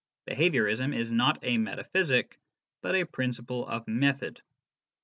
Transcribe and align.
Behaviourism 0.27 0.95
is 0.95 1.11
not 1.11 1.37
a 1.43 1.59
metaphysjc, 1.59 2.31
but 2.81 2.95
;i 2.95 3.03
principle 3.03 3.67
of 3.67 3.87
method. 3.87 4.41